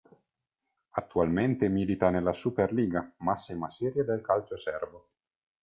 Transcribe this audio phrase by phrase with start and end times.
[0.93, 5.09] Attualmente milita nella SuperLiga, massima serie del calcio serbo.